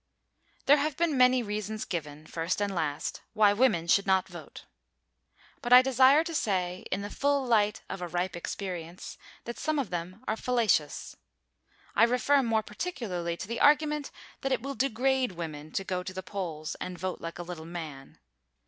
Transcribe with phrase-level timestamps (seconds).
[0.65, 4.65] There have been many reasons given, first and last, why women should not vote,
[5.61, 9.77] but I desire to say, in the full light of a ripe experience, that some
[9.77, 11.15] of them are fallacious.
[11.95, 14.09] I refer more particularly to the argument
[14.41, 17.65] that it will degrade women to go to the polls and vote like a little
[17.67, 18.17] man.